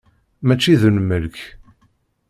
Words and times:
Mačči 0.45 0.73
d 0.81 0.83
lmelk. 0.95 1.37